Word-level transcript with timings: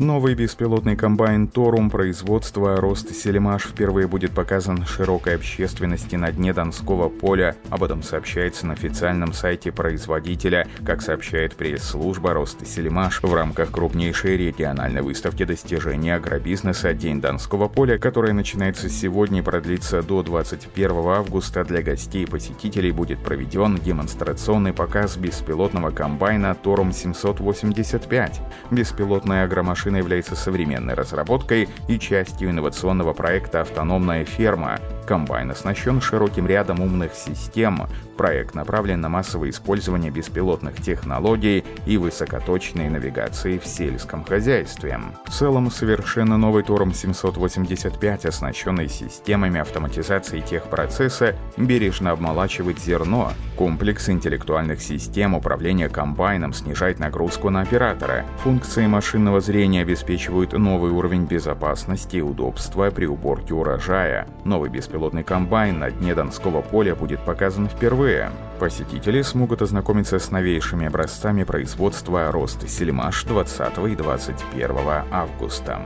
Новый 0.00 0.34
беспилотный 0.34 0.96
комбайн 0.96 1.46
«Торум» 1.46 1.88
производства 1.88 2.74
«Рост 2.80 3.14
Селимаш» 3.14 3.62
впервые 3.62 4.08
будет 4.08 4.32
показан 4.32 4.84
широкой 4.84 5.36
общественности 5.36 6.16
на 6.16 6.32
дне 6.32 6.52
Донского 6.52 7.08
поля. 7.08 7.54
Об 7.70 7.84
этом 7.84 8.02
сообщается 8.02 8.66
на 8.66 8.72
официальном 8.72 9.32
сайте 9.32 9.70
производителя. 9.70 10.66
Как 10.84 11.00
сообщает 11.00 11.54
пресс-служба 11.54 12.32
«Рост 12.34 12.66
Селимаш», 12.66 13.22
в 13.22 13.32
рамках 13.32 13.70
крупнейшей 13.70 14.36
региональной 14.36 15.02
выставки 15.02 15.44
достижений 15.44 16.10
агробизнеса 16.10 16.92
«День 16.92 17.20
Донского 17.20 17.68
поля», 17.68 17.96
которая 17.96 18.32
начинается 18.32 18.88
сегодня 18.88 19.38
и 19.38 19.42
продлится 19.42 20.02
до 20.02 20.24
21 20.24 20.90
августа, 20.90 21.64
для 21.64 21.82
гостей 21.82 22.24
и 22.24 22.26
посетителей 22.26 22.90
будет 22.90 23.20
проведен 23.22 23.76
демонстрационный 23.76 24.72
показ 24.72 25.16
беспилотного 25.16 25.92
комбайна 25.92 26.56
«Торум 26.56 26.90
785». 26.90 28.40
Беспилотная 28.72 29.44
агромашина 29.44 29.83
машина 29.84 29.98
является 29.98 30.34
современной 30.34 30.94
разработкой 30.94 31.68
и 31.88 31.98
частью 31.98 32.48
инновационного 32.48 33.12
проекта 33.12 33.60
«Автономная 33.60 34.24
ферма». 34.24 34.80
Комбайн 35.04 35.50
оснащен 35.50 36.00
широким 36.00 36.46
рядом 36.46 36.80
умных 36.80 37.14
систем. 37.14 37.88
Проект 38.16 38.54
направлен 38.54 39.00
на 39.00 39.08
массовое 39.08 39.50
использование 39.50 40.10
беспилотных 40.10 40.80
технологий 40.80 41.64
и 41.86 41.96
высокоточной 41.96 42.88
навигации 42.88 43.58
в 43.58 43.66
сельском 43.66 44.24
хозяйстве. 44.24 45.00
В 45.26 45.30
целом, 45.30 45.70
совершенно 45.70 46.38
новый 46.38 46.62
Тором 46.62 46.94
785, 46.94 48.26
оснащенный 48.26 48.88
системами 48.88 49.60
автоматизации 49.60 50.40
техпроцесса, 50.40 51.34
бережно 51.56 52.12
обмолачивает 52.12 52.78
зерно. 52.78 53.32
Комплекс 53.56 54.08
интеллектуальных 54.08 54.80
систем 54.80 55.34
управления 55.34 55.88
комбайном 55.88 56.52
снижает 56.52 56.98
нагрузку 56.98 57.50
на 57.50 57.60
оператора. 57.60 58.24
Функции 58.42 58.86
машинного 58.86 59.40
зрения 59.40 59.82
обеспечивают 59.82 60.52
новый 60.52 60.90
уровень 60.90 61.24
безопасности 61.24 62.16
и 62.16 62.20
удобства 62.20 62.90
при 62.90 63.06
уборке 63.06 63.54
урожая. 63.54 64.26
Новый 64.44 64.70
беспилотный 64.94 65.24
комбайн 65.24 65.80
на 65.80 65.90
дне 65.90 66.14
Донского 66.14 66.62
поля 66.62 66.94
будет 66.94 67.18
показан 67.24 67.68
впервые. 67.68 68.30
Посетители 68.60 69.22
смогут 69.22 69.60
ознакомиться 69.60 70.20
с 70.20 70.30
новейшими 70.30 70.86
образцами 70.86 71.42
производства 71.42 72.30
рост 72.30 72.68
Сельмаш 72.68 73.24
20 73.24 73.78
и 73.90 73.96
21 73.96 74.76
августа. 75.10 75.80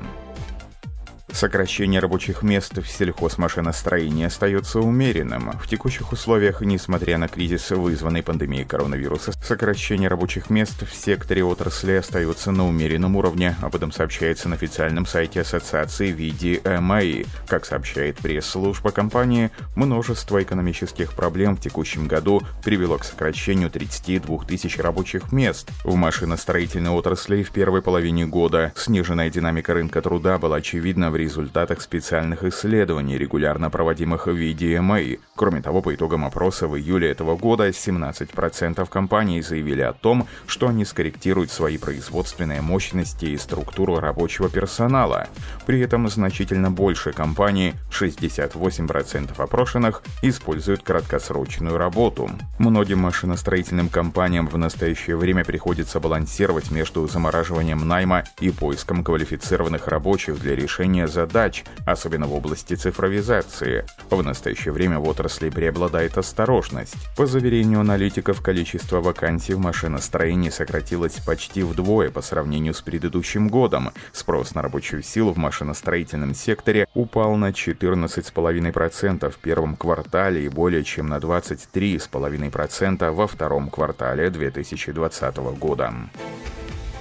Сокращение 1.38 2.00
рабочих 2.00 2.42
мест 2.42 2.76
в 2.78 2.88
сельхозмашиностроении 2.88 4.26
остается 4.26 4.80
умеренным. 4.80 5.52
В 5.60 5.68
текущих 5.68 6.10
условиях, 6.10 6.62
несмотря 6.62 7.16
на 7.16 7.28
кризис, 7.28 7.70
вызванный 7.70 8.24
пандемией 8.24 8.64
коронавируса, 8.64 9.30
сокращение 9.40 10.08
рабочих 10.08 10.50
мест 10.50 10.82
в 10.82 10.92
секторе 10.92 11.44
отрасли 11.44 11.92
остается 11.92 12.50
на 12.50 12.66
умеренном 12.66 13.14
уровне. 13.14 13.54
Об 13.62 13.76
этом 13.76 13.92
сообщается 13.92 14.48
на 14.48 14.56
официальном 14.56 15.06
сайте 15.06 15.42
Ассоциации 15.42 16.12
VDMA. 16.12 17.24
Как 17.46 17.66
сообщает 17.66 18.16
пресс-служба 18.16 18.90
компании, 18.90 19.52
множество 19.76 20.42
экономических 20.42 21.12
проблем 21.12 21.54
в 21.54 21.60
текущем 21.60 22.08
году 22.08 22.42
привело 22.64 22.98
к 22.98 23.04
сокращению 23.04 23.70
32 23.70 24.44
тысяч 24.44 24.76
рабочих 24.78 25.30
мест. 25.30 25.70
В 25.84 25.94
машиностроительной 25.94 26.90
отрасли 26.90 27.44
в 27.44 27.52
первой 27.52 27.80
половине 27.80 28.26
года 28.26 28.72
сниженная 28.74 29.30
динамика 29.30 29.72
рынка 29.72 30.02
труда 30.02 30.38
была 30.38 30.56
очевидна 30.56 31.12
в 31.12 31.27
результатах 31.28 31.82
специальных 31.82 32.42
исследований, 32.44 33.18
регулярно 33.18 33.68
проводимых 33.68 34.26
в 34.26 34.30
VDMA. 34.30 35.20
Кроме 35.36 35.60
того, 35.60 35.82
по 35.82 35.94
итогам 35.94 36.24
опроса 36.24 36.66
в 36.66 36.76
июле 36.78 37.10
этого 37.10 37.36
года 37.36 37.68
17% 37.68 38.88
компаний 38.88 39.42
заявили 39.42 39.82
о 39.82 39.92
том, 39.92 40.26
что 40.46 40.68
они 40.68 40.86
скорректируют 40.86 41.50
свои 41.50 41.76
производственные 41.76 42.62
мощности 42.62 43.26
и 43.26 43.36
структуру 43.36 44.00
рабочего 44.00 44.48
персонала. 44.48 45.28
При 45.66 45.80
этом 45.80 46.08
значительно 46.08 46.70
больше 46.70 47.12
компаний, 47.12 47.74
68% 47.90 49.30
опрошенных, 49.36 50.02
используют 50.22 50.82
краткосрочную 50.82 51.76
работу. 51.76 52.30
Многим 52.58 53.00
машиностроительным 53.00 53.90
компаниям 53.90 54.48
в 54.48 54.56
настоящее 54.56 55.16
время 55.16 55.44
приходится 55.44 56.00
балансировать 56.00 56.70
между 56.70 57.06
замораживанием 57.06 57.86
найма 57.86 58.24
и 58.40 58.50
поиском 58.50 59.04
квалифицированных 59.04 59.88
рабочих 59.88 60.40
для 60.40 60.56
решения 60.56 61.06
задач, 61.08 61.64
особенно 61.86 62.26
в 62.26 62.34
области 62.34 62.74
цифровизации. 62.74 63.84
В 64.10 64.22
настоящее 64.22 64.72
время 64.72 64.98
в 64.98 65.08
отрасли 65.08 65.50
преобладает 65.50 66.16
осторожность. 66.18 66.94
По 67.16 67.26
заверению 67.26 67.80
аналитиков, 67.80 68.40
количество 68.40 69.00
вакансий 69.00 69.54
в 69.54 69.58
машиностроении 69.58 70.50
сократилось 70.50 71.14
почти 71.24 71.62
вдвое 71.62 72.10
по 72.10 72.22
сравнению 72.22 72.74
с 72.74 72.80
предыдущим 72.80 73.48
годом. 73.48 73.90
Спрос 74.12 74.54
на 74.54 74.62
рабочую 74.62 75.02
силу 75.02 75.32
в 75.32 75.36
машиностроительном 75.36 76.34
секторе 76.34 76.86
упал 76.94 77.36
на 77.36 77.50
14,5% 77.50 79.30
в 79.30 79.36
первом 79.38 79.76
квартале 79.76 80.44
и 80.44 80.48
более 80.48 80.84
чем 80.84 81.08
на 81.08 81.16
23,5% 81.16 83.10
во 83.10 83.26
втором 83.26 83.70
квартале 83.70 84.30
2020 84.30 85.36
года. 85.58 85.92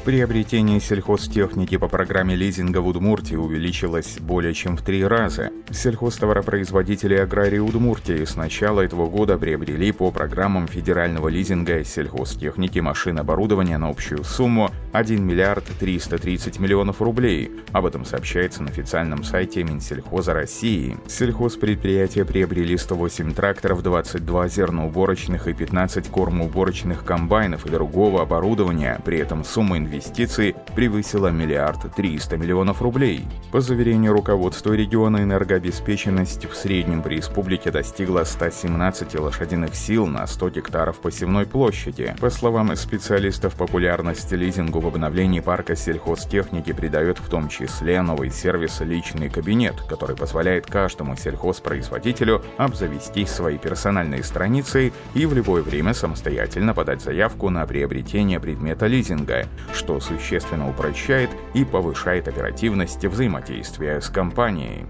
Приобретение 0.07 0.79
сельхозтехники 0.79 1.75
по 1.75 1.89
программе 1.89 2.33
лизинга 2.33 2.77
в 2.77 2.87
Удмуртии 2.87 3.35
увеличилось 3.35 4.19
более 4.21 4.53
чем 4.53 4.77
в 4.77 4.81
три 4.81 5.03
раза. 5.05 5.51
Сельхозтоваропроизводители 5.69 7.15
аграрии 7.15 7.57
Удмуртии 7.57 8.23
с 8.23 8.37
начала 8.37 8.79
этого 8.79 9.09
года 9.09 9.37
приобрели 9.37 9.91
по 9.91 10.09
программам 10.11 10.69
федерального 10.69 11.27
лизинга 11.27 11.83
сельхозтехники 11.83 12.79
машин 12.79 13.19
оборудования 13.19 13.77
на 13.77 13.89
общую 13.89 14.23
сумму 14.23 14.71
1 14.93 15.21
миллиард 15.21 15.65
330 15.77 16.57
миллионов 16.61 17.01
рублей. 17.01 17.51
Об 17.73 17.85
этом 17.85 18.05
сообщается 18.05 18.63
на 18.63 18.69
официальном 18.69 19.25
сайте 19.25 19.65
Минсельхоза 19.65 20.33
России. 20.33 20.95
Сельхозпредприятия 21.07 22.23
приобрели 22.23 22.77
108 22.77 23.33
тракторов, 23.33 23.83
22 23.83 24.47
зерноуборочных 24.47 25.49
и 25.49 25.53
15 25.53 26.07
кормоуборочных 26.07 27.03
комбайнов 27.03 27.65
и 27.65 27.69
другого 27.69 28.21
оборудования. 28.21 29.01
При 29.03 29.19
этом 29.19 29.43
сумма 29.43 29.77
инвестиций 29.77 29.96
инвестиций 29.97 30.55
превысила 30.75 31.29
миллиард 31.29 31.95
триста 31.95 32.37
миллионов 32.37 32.81
рублей. 32.83 33.25
По 33.51 33.61
заверению 33.61 34.13
руководства 34.13 34.73
региона, 34.73 35.23
энергообеспеченность 35.23 36.45
в 36.45 36.55
среднем 36.55 37.01
по 37.01 37.07
республике 37.07 37.71
достигла 37.71 38.23
117 38.23 39.15
лошадиных 39.19 39.75
сил 39.75 40.05
на 40.05 40.27
100 40.27 40.49
гектаров 40.51 40.99
посевной 40.99 41.47
площади. 41.47 42.15
По 42.19 42.29
словам 42.29 42.75
специалистов, 42.75 43.55
популярность 43.55 44.31
лизингу 44.31 44.79
в 44.79 44.87
обновлении 44.87 45.39
парка 45.39 45.75
сельхозтехники 45.75 46.73
придает 46.73 47.17
в 47.17 47.27
том 47.27 47.49
числе 47.49 48.01
новый 48.03 48.29
сервис 48.29 48.79
«Личный 48.81 49.29
кабинет», 49.29 49.81
который 49.89 50.15
позволяет 50.15 50.67
каждому 50.67 51.15
сельхозпроизводителю 51.15 52.43
обзавестись 52.57 53.29
своей 53.29 53.57
персональной 53.57 54.23
страницей 54.23 54.93
и 55.15 55.25
в 55.25 55.33
любое 55.33 55.63
время 55.63 55.95
самостоятельно 55.95 56.75
подать 56.75 57.01
заявку 57.01 57.49
на 57.49 57.65
приобретение 57.65 58.39
предмета 58.39 58.85
лизинга, 58.85 59.47
что 59.77 59.99
существенно 59.99 60.69
упрощает 60.69 61.29
и 61.53 61.63
повышает 61.63 62.27
оперативность 62.27 63.05
взаимодействия 63.05 64.01
с 64.01 64.09
компанией. 64.09 64.85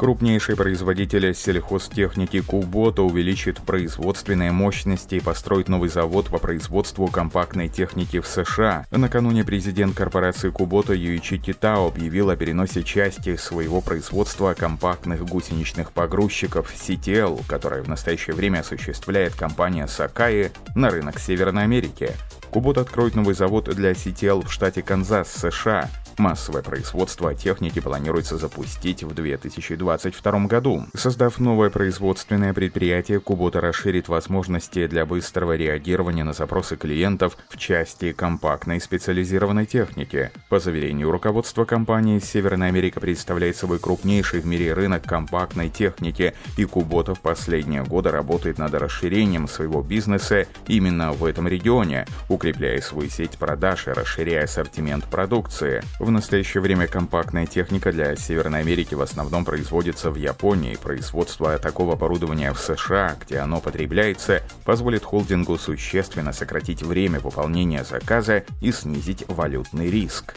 Крупнейший 0.00 0.56
производитель 0.56 1.34
сельхозтехники 1.34 2.40
Кубота 2.40 3.02
увеличит 3.02 3.58
производственные 3.58 4.50
мощности 4.50 5.16
и 5.16 5.20
построит 5.20 5.68
новый 5.68 5.90
завод 5.90 6.28
по 6.28 6.38
производству 6.38 7.06
компактной 7.08 7.68
техники 7.68 8.18
в 8.18 8.26
США. 8.26 8.86
Накануне 8.90 9.44
президент 9.44 9.94
корпорации 9.94 10.48
Кубота 10.48 10.94
Юичи 10.94 11.36
Китао 11.36 11.88
объявил 11.88 12.30
о 12.30 12.36
переносе 12.36 12.82
части 12.82 13.36
своего 13.36 13.82
производства 13.82 14.54
компактных 14.54 15.26
гусеничных 15.26 15.92
погрузчиков 15.92 16.72
CTL, 16.74 17.44
которое 17.46 17.82
в 17.82 17.88
настоящее 17.88 18.34
время 18.34 18.60
осуществляет 18.60 19.34
компания 19.34 19.86
Сакаи 19.86 20.50
на 20.74 20.88
рынок 20.88 21.18
Северной 21.18 21.64
Америки. 21.64 22.12
Кубот 22.50 22.78
откроет 22.78 23.14
новый 23.14 23.34
завод 23.34 23.64
для 23.64 23.92
CTL 23.92 24.46
в 24.46 24.52
штате 24.52 24.82
Канзас, 24.82 25.32
США. 25.32 25.88
Массовое 26.20 26.62
производство 26.62 27.34
техники 27.34 27.80
планируется 27.80 28.36
запустить 28.36 29.02
в 29.02 29.14
2022 29.14 30.40
году. 30.40 30.84
Создав 30.94 31.40
новое 31.40 31.70
производственное 31.70 32.52
предприятие, 32.52 33.20
Кубота 33.20 33.62
расширит 33.62 34.08
возможности 34.08 34.86
для 34.86 35.06
быстрого 35.06 35.56
реагирования 35.56 36.22
на 36.22 36.34
запросы 36.34 36.76
клиентов 36.76 37.38
в 37.48 37.56
части 37.56 38.12
компактной 38.12 38.82
специализированной 38.82 39.64
техники. 39.64 40.30
По 40.50 40.60
заверению 40.60 41.10
руководства 41.10 41.64
компании, 41.64 42.18
Северная 42.18 42.68
Америка 42.68 43.00
представляет 43.00 43.56
собой 43.56 43.78
крупнейший 43.78 44.40
в 44.40 44.46
мире 44.46 44.74
рынок 44.74 45.04
компактной 45.04 45.70
техники, 45.70 46.34
и 46.58 46.66
Кубота 46.66 47.14
в 47.14 47.22
последние 47.22 47.82
годы 47.82 48.10
работает 48.10 48.58
над 48.58 48.74
расширением 48.74 49.48
своего 49.48 49.80
бизнеса 49.80 50.46
именно 50.66 51.12
в 51.12 51.24
этом 51.24 51.48
регионе, 51.48 52.04
укрепляя 52.28 52.82
свою 52.82 53.08
сеть 53.08 53.38
продаж 53.38 53.88
и 53.88 53.92
расширяя 53.92 54.44
ассортимент 54.44 55.06
продукции. 55.06 55.82
В 55.98 56.09
В 56.10 56.12
настоящее 56.12 56.60
время 56.60 56.88
компактная 56.88 57.46
техника 57.46 57.92
для 57.92 58.16
Северной 58.16 58.58
Америки 58.62 58.94
в 58.94 59.00
основном 59.00 59.44
производится 59.44 60.10
в 60.10 60.16
Японии. 60.16 60.74
Производство 60.74 61.56
такого 61.56 61.92
оборудования 61.92 62.52
в 62.52 62.58
США, 62.58 63.16
где 63.24 63.38
оно 63.38 63.60
потребляется, 63.60 64.42
позволит 64.64 65.04
холдингу 65.04 65.56
существенно 65.56 66.32
сократить 66.32 66.82
время 66.82 67.20
выполнения 67.20 67.84
заказа 67.84 68.42
и 68.60 68.72
снизить 68.72 69.24
валютный 69.28 69.88
риск. 69.88 70.34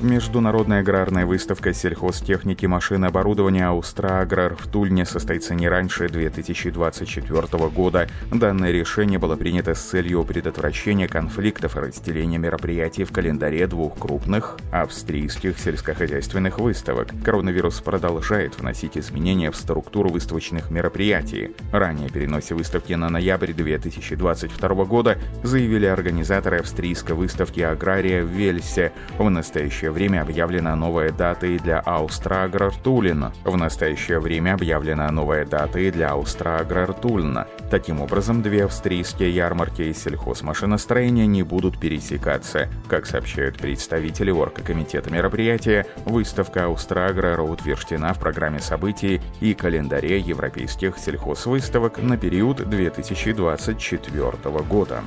Международная 0.00 0.80
аграрная 0.80 1.26
выставка 1.26 1.74
сельхозтехники 1.74 2.66
машин 2.66 3.04
и 3.04 3.08
оборудования 3.08 3.66
«Аустроаграр» 3.66 4.54
в 4.54 4.68
Тульне 4.68 5.04
состоится 5.04 5.56
не 5.56 5.68
раньше 5.68 6.08
2024 6.08 7.68
года. 7.68 8.08
Данное 8.30 8.70
решение 8.70 9.18
было 9.18 9.34
принято 9.34 9.74
с 9.74 9.80
целью 9.80 10.22
предотвращения 10.22 11.08
конфликтов 11.08 11.76
и 11.76 11.80
разделения 11.80 12.38
мероприятий 12.38 13.02
в 13.02 13.10
календаре 13.10 13.66
двух 13.66 13.98
крупных 13.98 14.56
австрийских 14.70 15.58
сельскохозяйственных 15.58 16.60
выставок. 16.60 17.08
Коронавирус 17.24 17.80
продолжает 17.80 18.56
вносить 18.56 18.96
изменения 18.96 19.50
в 19.50 19.56
структуру 19.56 20.10
выставочных 20.10 20.70
мероприятий. 20.70 21.56
Ранее 21.72 22.08
переносе 22.08 22.54
выставки 22.54 22.92
на 22.92 23.08
ноябрь 23.08 23.52
2022 23.52 24.84
года 24.84 25.18
заявили 25.42 25.86
организаторы 25.86 26.58
австрийской 26.58 27.16
выставки 27.16 27.60
«Агрария» 27.62 28.22
в 28.22 28.28
Вельсе. 28.28 28.92
В 29.18 29.28
настоящее 29.28 29.87
настоящее 29.88 29.90
время 29.90 30.22
объявлена 30.22 30.76
новая 30.76 31.10
дата 31.12 31.46
и 31.46 31.58
для 31.58 31.80
Аустраграртулина. 31.80 33.32
В 33.44 33.56
настоящее 33.56 34.20
время 34.20 34.54
объявлена 34.54 35.10
новая 35.10 35.46
дата 35.46 35.78
и 35.78 35.90
для 35.90 36.10
Аустраграртулина. 36.10 37.46
Таким 37.70 38.00
образом, 38.00 38.42
две 38.42 38.64
австрийские 38.64 39.30
ярмарки 39.30 39.82
и 39.82 39.94
сельхозмашиностроения 39.94 41.26
не 41.26 41.42
будут 41.42 41.80
пересекаться. 41.80 42.68
Как 42.88 43.06
сообщают 43.06 43.56
представители 43.56 44.30
оргкомитета 44.30 45.10
мероприятия, 45.10 45.86
выставка 46.04 46.64
Аустраграра 46.64 47.42
утверждена 47.42 48.12
в 48.12 48.18
программе 48.18 48.60
событий 48.60 49.20
и 49.40 49.54
календаре 49.54 50.18
европейских 50.18 50.98
сельхозвыставок 50.98 51.98
на 52.02 52.16
период 52.16 52.68
2024 52.68 54.32
года. 54.68 55.02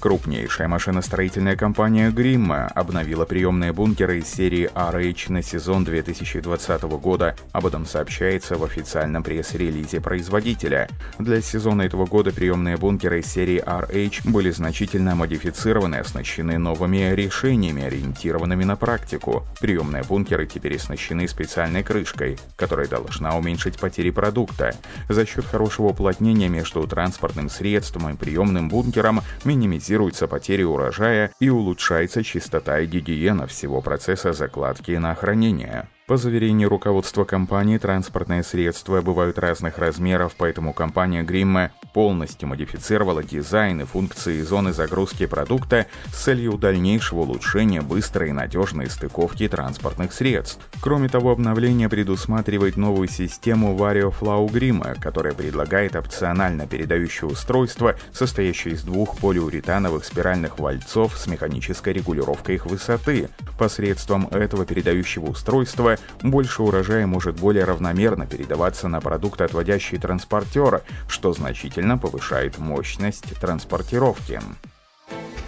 Крупнейшая 0.00 0.68
машиностроительная 0.68 1.56
компания 1.56 2.12
Гримма 2.12 2.66
обновила 2.68 3.24
приемные 3.24 3.72
бункеры 3.72 4.20
из 4.20 4.28
серии 4.28 4.70
RH 4.72 5.32
на 5.32 5.42
сезон 5.42 5.82
2020 5.82 6.82
года. 6.82 7.34
Об 7.50 7.66
этом 7.66 7.84
сообщается 7.84 8.56
в 8.56 8.62
официальном 8.62 9.24
пресс-релизе 9.24 10.00
производителя. 10.00 10.88
Для 11.18 11.42
сезона 11.42 11.82
этого 11.82 12.06
года 12.06 12.30
приемные 12.32 12.76
бункеры 12.76 13.18
из 13.18 13.26
серии 13.26 13.60
RH 13.60 14.30
были 14.30 14.52
значительно 14.52 15.16
модифицированы 15.16 15.96
и 15.96 15.98
оснащены 15.98 16.58
новыми 16.58 17.12
решениями, 17.16 17.82
ориентированными 17.82 18.62
на 18.62 18.76
практику. 18.76 19.44
Приемные 19.60 20.04
бункеры 20.04 20.46
теперь 20.46 20.76
оснащены 20.76 21.26
специальной 21.26 21.82
крышкой, 21.82 22.38
которая 22.54 22.86
должна 22.86 23.36
уменьшить 23.36 23.80
потери 23.80 24.10
продукта. 24.10 24.76
За 25.08 25.26
счет 25.26 25.44
хорошего 25.44 25.88
уплотнения 25.88 26.48
между 26.48 26.86
транспортным 26.86 27.50
средством 27.50 28.10
и 28.10 28.16
приемным 28.16 28.68
бункером 28.68 29.22
минимизируется 29.42 29.87
минимизируются 29.88 30.28
потери 30.28 30.62
урожая 30.62 31.32
и 31.40 31.48
улучшается 31.48 32.22
чистота 32.22 32.80
и 32.80 32.86
гигиена 32.86 33.46
всего 33.46 33.80
процесса 33.80 34.32
закладки 34.32 34.92
на 34.92 35.14
хранение. 35.14 35.88
По 36.06 36.16
заверению 36.16 36.68
руководства 36.68 37.24
компании, 37.24 37.78
транспортные 37.78 38.42
средства 38.42 39.02
бывают 39.02 39.38
разных 39.38 39.78
размеров, 39.78 40.34
поэтому 40.38 40.72
компания 40.72 41.22
Гримма 41.22 41.70
полностью 41.92 42.48
модифицировала 42.48 43.22
дизайн 43.22 43.80
и 43.80 43.84
функции 43.84 44.42
зоны 44.42 44.72
загрузки 44.72 45.26
продукта 45.26 45.86
с 46.12 46.24
целью 46.24 46.58
дальнейшего 46.58 47.20
улучшения 47.20 47.80
быстрой 47.80 48.30
и 48.30 48.32
надежной 48.32 48.90
стыковки 48.90 49.48
транспортных 49.48 50.12
средств. 50.12 50.60
Кроме 50.80 51.08
того, 51.08 51.32
обновление 51.32 51.88
предусматривает 51.88 52.76
новую 52.76 53.08
систему 53.08 53.76
VarioFlow 53.76 54.46
Grimma, 54.48 55.00
которая 55.00 55.32
предлагает 55.32 55.96
опционально 55.96 56.66
передающее 56.66 57.28
устройство, 57.28 57.96
состоящее 58.12 58.74
из 58.74 58.82
двух 58.82 59.18
полиуретановых 59.18 60.04
спиральных 60.04 60.58
вальцов 60.58 61.16
с 61.16 61.26
механической 61.26 61.92
регулировкой 61.92 62.56
их 62.56 62.66
высоты. 62.66 63.28
Посредством 63.58 64.28
этого 64.28 64.64
передающего 64.64 65.26
устройства 65.26 65.96
больше 66.22 66.62
урожая 66.62 67.06
может 67.06 67.40
более 67.40 67.64
равномерно 67.64 68.26
передаваться 68.26 68.88
на 68.88 69.00
продукты, 69.00 69.44
отводящие 69.44 70.00
транспортера, 70.00 70.82
что 71.08 71.32
значительно 71.32 71.87
повышает 71.96 72.58
мощность 72.58 73.34
транспортировки. 73.40 74.40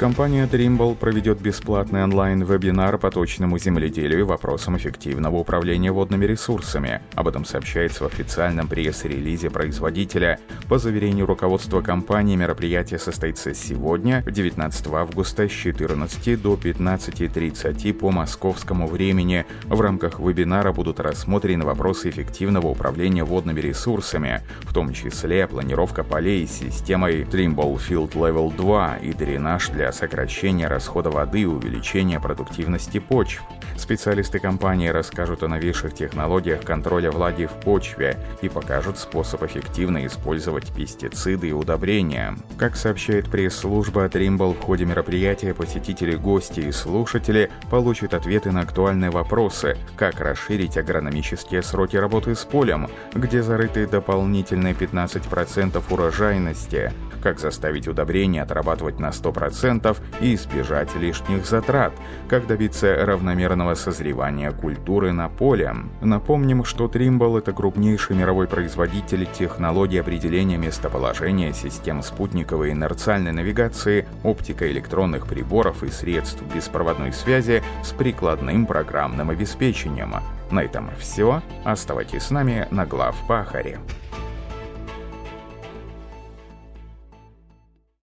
Компания 0.00 0.46
Trimble 0.46 0.94
проведет 0.94 1.42
бесплатный 1.42 2.02
онлайн-вебинар 2.04 2.96
по 2.96 3.10
точному 3.10 3.58
земледелию 3.58 4.20
и 4.20 4.22
вопросам 4.22 4.78
эффективного 4.78 5.36
управления 5.36 5.92
водными 5.92 6.24
ресурсами. 6.24 7.02
Об 7.16 7.28
этом 7.28 7.44
сообщается 7.44 8.04
в 8.04 8.06
официальном 8.06 8.66
пресс-релизе 8.66 9.50
производителя. 9.50 10.40
По 10.70 10.78
заверению 10.78 11.26
руководства 11.26 11.82
компании, 11.82 12.34
мероприятие 12.34 12.98
состоится 12.98 13.52
сегодня, 13.52 14.22
19 14.26 14.86
августа, 14.86 15.46
с 15.46 15.52
14 15.52 16.40
до 16.40 16.54
15.30 16.54 17.92
по 17.92 18.10
московскому 18.10 18.86
времени. 18.86 19.44
В 19.66 19.82
рамках 19.82 20.18
вебинара 20.18 20.72
будут 20.72 20.98
рассмотрены 20.98 21.66
вопросы 21.66 22.08
эффективного 22.08 22.68
управления 22.68 23.24
водными 23.24 23.60
ресурсами, 23.60 24.40
в 24.62 24.72
том 24.72 24.94
числе 24.94 25.46
планировка 25.46 26.04
полей 26.04 26.46
с 26.46 26.52
системой 26.52 27.24
Trimble 27.24 27.78
Field 27.86 28.12
Level 28.12 28.56
2 28.56 28.96
и 29.02 29.12
дренаж 29.12 29.68
для 29.68 29.89
сокращения 29.92 30.68
расхода 30.68 31.10
воды 31.10 31.40
и 31.40 31.46
увеличения 31.46 32.20
продуктивности 32.20 32.98
почв. 32.98 33.42
Специалисты 33.76 34.38
компании 34.38 34.88
расскажут 34.88 35.42
о 35.42 35.48
новейших 35.48 35.94
технологиях 35.94 36.62
контроля 36.62 37.10
влаги 37.10 37.46
в 37.46 37.52
почве 37.52 38.16
и 38.42 38.48
покажут 38.48 38.98
способ 38.98 39.42
эффективно 39.42 40.06
использовать 40.06 40.72
пестициды 40.74 41.48
и 41.48 41.52
удобрения. 41.52 42.36
Как 42.58 42.76
сообщает 42.76 43.30
пресс-служба 43.30 44.06
Trimble, 44.06 44.54
в 44.54 44.60
ходе 44.60 44.84
мероприятия 44.84 45.54
посетители, 45.54 46.16
гости 46.16 46.60
и 46.60 46.72
слушатели 46.72 47.50
получат 47.70 48.14
ответы 48.14 48.52
на 48.52 48.60
актуальные 48.60 49.10
вопросы, 49.10 49.76
как 49.96 50.20
расширить 50.20 50.76
агрономические 50.76 51.62
сроки 51.62 51.96
работы 51.96 52.34
с 52.34 52.44
полем, 52.44 52.88
где 53.14 53.42
зарыты 53.42 53.86
дополнительные 53.86 54.74
15% 54.74 55.82
урожайности, 55.90 56.92
как 57.22 57.38
заставить 57.38 57.88
удобрения 57.88 58.42
отрабатывать 58.42 58.98
на 58.98 59.10
100% 59.10 59.79
и 60.20 60.34
избежать 60.34 60.94
лишних 60.96 61.46
затрат, 61.46 61.92
как 62.28 62.46
добиться 62.46 62.94
равномерного 63.04 63.74
созревания 63.74 64.52
культуры 64.52 65.12
на 65.12 65.28
поле. 65.28 65.74
Напомним, 66.00 66.64
что 66.64 66.86
Trimble— 66.86 67.38
это 67.40 67.52
крупнейший 67.52 68.16
мировой 68.16 68.46
производитель 68.46 69.26
технологий 69.26 69.98
определения 69.98 70.56
местоположения 70.56 71.52
систем 71.52 72.02
спутниковой 72.02 72.72
инерциальной 72.72 73.32
навигации, 73.32 74.06
оптико-электронных 74.22 75.26
приборов 75.26 75.82
и 75.82 75.88
средств 75.88 76.42
беспроводной 76.54 77.12
связи 77.12 77.62
с 77.82 77.92
прикладным 77.92 78.66
программным 78.66 79.30
обеспечением. 79.30 80.14
На 80.50 80.64
этом 80.64 80.90
все. 80.98 81.42
Оставайтесь 81.64 82.24
с 82.24 82.30
нами 82.30 82.66
на 82.70 82.86
глав 82.86 83.16
Пахаре. 83.28 83.78